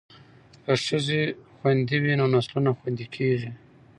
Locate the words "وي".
2.03-2.13